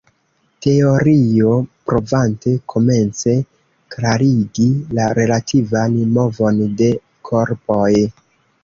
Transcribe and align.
Teorio 0.65 1.51
provante 1.89 2.55
komence 2.75 3.35
klarigi 3.97 4.67
la 5.01 5.07
relativan 5.21 6.03
movon 6.19 6.67
de 6.83 6.95
korpoj. 7.33 7.89